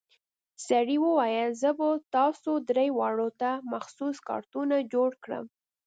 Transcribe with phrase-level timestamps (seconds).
[0.67, 5.45] سړي وويل زه به تاسو درې واړو ته مخصوص کارتونه جوړ کم.